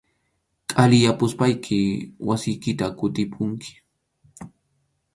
[0.69, 1.79] Qhaliyapuspayki
[2.27, 3.71] wasiykita kutipunki.